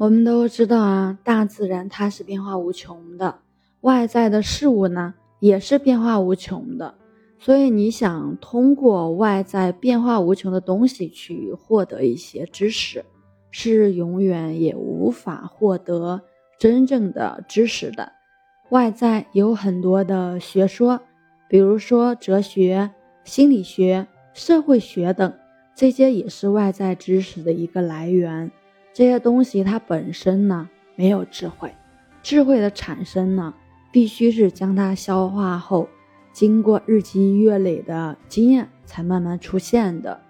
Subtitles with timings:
[0.00, 3.40] 我们都知道啊，大自然它是变化无穷的，
[3.82, 6.94] 外在的事物呢也是变化无穷的。
[7.38, 13.04] 所以你想通过外在变化无穷的东西去获得一些知识，
[13.50, 16.22] 是永远也无法获得
[16.58, 18.10] 真正的知识的。
[18.70, 20.98] 外在有很多的学说，
[21.46, 22.90] 比如说哲学、
[23.24, 25.30] 心理学、社会学等，
[25.74, 28.50] 这些也是外在知识的一个来源。
[28.92, 31.74] 这些东西它本身呢没有智慧，
[32.22, 33.54] 智慧的产生呢
[33.92, 35.88] 必须是将它消化后，
[36.32, 40.20] 经过日积月累的经验才慢慢出现的。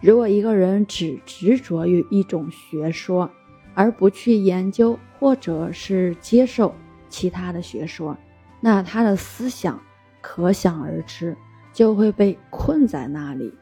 [0.00, 3.30] 如果一个人只执着于一种学说，
[3.74, 6.74] 而不去研究或者是接受
[7.08, 8.16] 其他的学说，
[8.60, 9.80] 那他的思想
[10.20, 11.36] 可想而知
[11.72, 13.52] 就会被困在那里。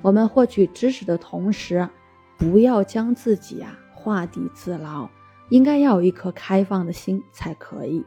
[0.00, 1.88] 我们获取知识的同时，
[2.36, 3.78] 不要将自己啊。
[4.02, 5.08] 画地自牢，
[5.48, 8.04] 应该要有一颗开放的心才可以。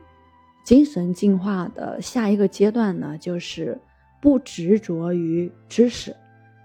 [0.66, 3.80] 精神进化的下一个阶段呢，就是
[4.22, 6.14] 不执着于知识。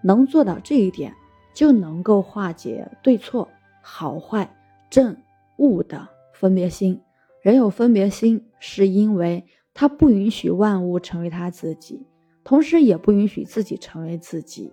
[0.02, 1.14] 能做到这一点，
[1.54, 3.48] 就能够化解对错、
[3.82, 4.50] 好坏、
[4.88, 5.16] 正
[5.58, 7.00] 误的分别心。
[7.42, 12.06] 人有分别心，是因为他不允许万物成为他自己，
[12.42, 14.72] 同时也不允许自己成为自己，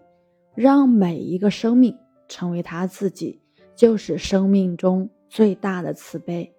[0.56, 1.94] 让每一个生命
[2.30, 3.42] 成为他自己。
[3.78, 6.52] 就是生命中最大的慈悲，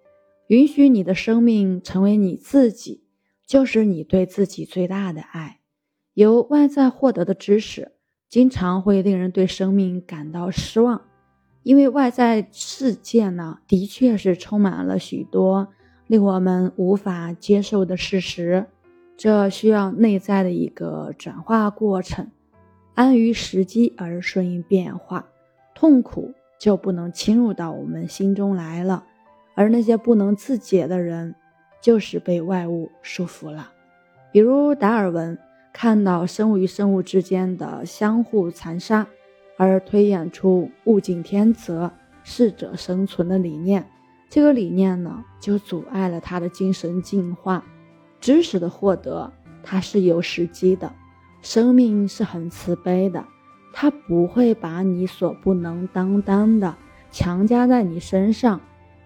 [0.47, 3.03] 允许你的生命成为你自己，
[3.45, 5.59] 就是你对自己最大的爱。
[6.13, 7.91] 由外在获得的知识，
[8.29, 11.01] 经常会令人对生命感到失望，
[11.63, 15.67] 因为外在世界呢，的确是充满了许多
[16.07, 18.67] 令我们无法接受的事实，
[19.17, 22.31] 这需要内在的一个转化过程，
[22.93, 25.27] 安于时机而顺应变化，
[25.75, 26.33] 痛苦。
[26.59, 29.05] 就不能侵入到我们心中来了，
[29.55, 31.33] 而那些不能自解的人，
[31.81, 33.71] 就是被外物束缚了。
[34.31, 35.39] 比如达尔文
[35.73, 39.07] 看到生物与生物之间的相互残杀，
[39.57, 41.91] 而推演出物竞天择、
[42.23, 43.87] 适者生存的理念。
[44.29, 47.63] 这个理念呢，就阻碍了他的精神进化。
[48.19, 49.31] 知识的获得，
[49.63, 50.91] 它是有时机的。
[51.41, 53.25] 生命是很慈悲的。
[53.81, 56.75] 他不会把你所不能担当的
[57.11, 58.59] 强加在你身上，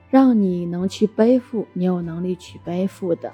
[0.10, 3.32] 让你能去背负你有能力去背负的。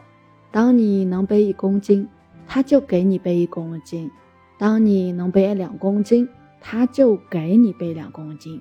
[0.52, 2.10] 当你能背一公斤，
[2.46, 4.10] 他就给你背一公斤；
[4.58, 6.28] 当你能背两公斤，
[6.60, 8.60] 他就给你背两公斤。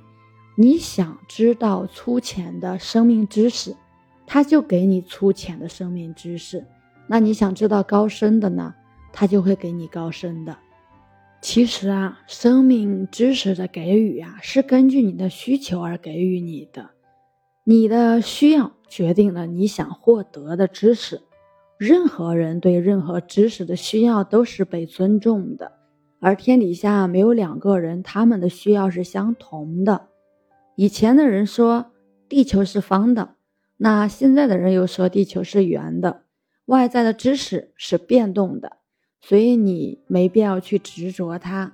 [0.55, 3.75] 你想知道粗浅的生命知识，
[4.25, 6.60] 他就给你粗浅的生命知识；
[7.09, 8.72] 那你想知道高深的呢，
[9.12, 10.56] 他就会给你高深的。
[11.41, 16.91] 其实啊，生命知识的给予啊，是根据你的需求而给予你的。
[17.65, 21.22] 你的需要决定了你想获得的知识。
[21.78, 25.72] 任何人对任何知识的需要都是被尊重的，
[26.19, 30.09] 而天底下没有两个人他们的需要是相同的。
[30.75, 31.93] 以前的人说
[32.28, 33.37] 地球是方的，
[33.77, 36.22] 那现在的人又说地球是圆的。
[36.66, 38.78] 外在的知识是变动的。
[39.20, 41.72] 所以你没必要去执着它。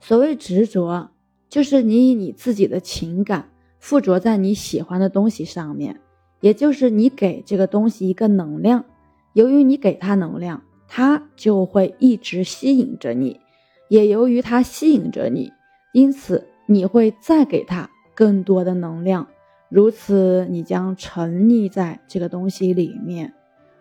[0.00, 1.10] 所谓执着，
[1.48, 6.00] 就是你以你自己的情感附着在你喜欢的东西上面，
[6.40, 8.84] 也就是你给这个东西一个能量。
[9.32, 13.40] 由于你给它能量，它就会一直吸引着你；
[13.88, 15.52] 也由于它吸引着你，
[15.92, 19.26] 因此你会再给它更多的能量。
[19.68, 23.34] 如此，你将沉溺在这个东西里面。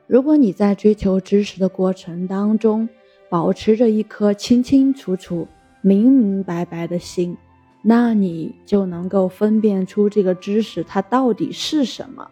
[0.08, 2.90] 如果你在追求知识的过程当中，
[3.34, 5.48] 保持着一颗清清楚楚、
[5.82, 7.36] 明明白白的心，
[7.82, 12.28] 那你就能够分辨出这个知识它到底是什么。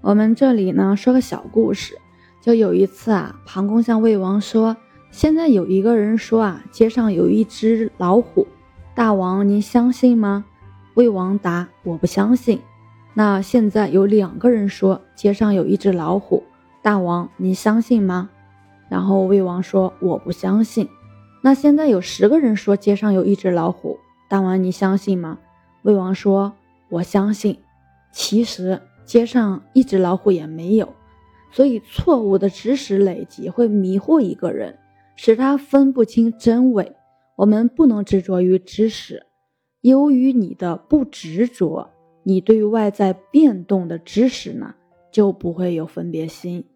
[0.00, 1.98] 我们这里呢说个小故事，
[2.40, 4.74] 就有一次啊，庞公向魏王说
[5.12, 8.48] ：“现在有一个人说啊，街上有一只老虎，
[8.94, 10.46] 大王您相信吗？”
[10.96, 12.58] 魏王答：“我不相信。”
[13.12, 16.42] 那现在有两个人说街上有一只老虎，
[16.80, 18.30] 大王您相信吗？
[18.92, 20.86] 然后魏王说：“我不相信。”
[21.40, 23.98] 那现在有十个人说街上有一只老虎，
[24.28, 25.38] 大王你相信吗？
[25.80, 26.52] 魏王说
[26.90, 27.58] ：“我相信。”
[28.12, 30.92] 其实街上一只老虎也没有，
[31.50, 34.78] 所以错误的知识累积会迷惑一个人，
[35.16, 36.94] 使他分不清真伪。
[37.36, 39.24] 我们不能执着于知识，
[39.80, 41.88] 由于你的不执着，
[42.24, 44.74] 你对外在变动的知识呢
[45.10, 46.66] 就不会有分别心。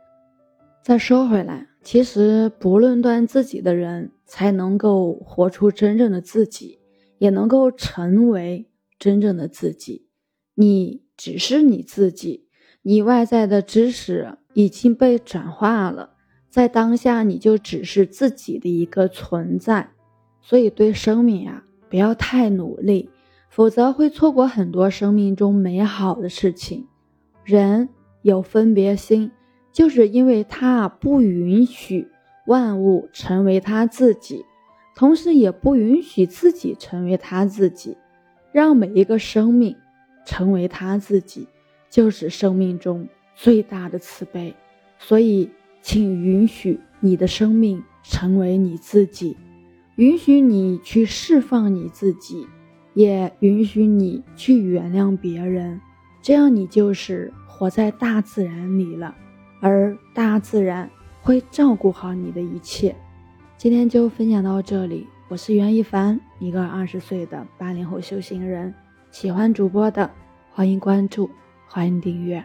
[0.83, 1.67] 再说回来。
[1.87, 6.81] 其实，不论断自己的人，才能够活出真正的自己，
[7.19, 8.67] 也能够成为
[8.99, 10.09] 真正的自己。
[10.57, 12.49] 你只是你自己，
[12.83, 16.15] 你外在的知识已经被转化了，
[16.51, 19.91] 在当下你就只是自己的一个存在。
[20.43, 23.11] 所以对生命啊，不要太努力，
[23.49, 26.89] 否则会错过很多生命中美好的事情。
[27.45, 27.89] 人
[28.23, 29.31] 有分别心，
[29.77, 32.09] 就是因为他不允许
[32.47, 34.43] 万物成为他自己，
[34.95, 37.95] 同时也不允许自己成为他自己。
[38.53, 39.77] 让每一个生命
[40.25, 41.47] 成为他自己，
[41.91, 44.55] 就是生命中最大的慈悲。
[44.99, 45.51] 所以，
[45.83, 49.37] 请允许你的生命成为你自己，
[49.97, 52.47] 允许你去释放你自己，
[52.95, 55.79] 也允许你去原谅别人。
[56.23, 59.15] 这样，你就是活在大自然里了，
[59.61, 60.89] 而大自然
[61.23, 62.95] 会照顾好你的一切。
[63.57, 65.07] 今天就分享到这里。
[65.29, 68.73] 我是袁一凡，一个二十岁的八零后修行人。
[69.11, 70.11] 喜欢主播的，
[70.53, 71.31] 欢迎关注，
[71.67, 72.45] 欢迎订阅。